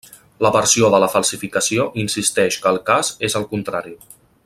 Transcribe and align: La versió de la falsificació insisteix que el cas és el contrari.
La 0.43 0.51
versió 0.53 0.87
de 0.95 1.01
la 1.03 1.09
falsificació 1.15 1.85
insisteix 2.05 2.59
que 2.65 2.73
el 2.75 2.83
cas 2.91 3.13
és 3.29 3.41
el 3.41 3.47
contrari. 3.53 3.99